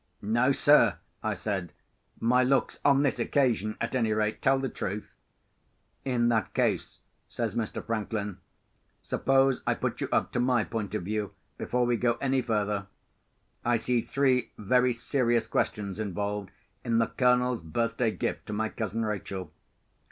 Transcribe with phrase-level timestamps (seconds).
[0.23, 1.73] "No, sir," I said.
[2.19, 5.13] "My looks, on this occasion at any rate, tell the truth."
[6.03, 7.85] "In that case," says Mr.
[7.85, 8.39] Franklin,
[9.03, 12.87] "suppose I put you up to my point of view, before we go any further.
[13.63, 16.49] I see three very serious questions involved
[16.83, 19.53] in the Colonel's birthday gift to my cousin Rachel.